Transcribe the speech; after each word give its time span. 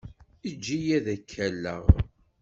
Eǧǧ-iyi 0.49 0.91
ad 0.97 1.07
k-alleɣ. 1.29 1.83